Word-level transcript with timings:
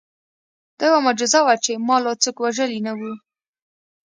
دا 0.77 0.83
یوه 0.89 0.99
معجزه 1.05 1.39
وه 1.45 1.55
چې 1.63 1.71
ما 1.87 1.97
لا 2.03 2.13
څوک 2.23 2.37
وژلي 2.39 2.79
نه 2.87 2.93
وو 2.97 3.13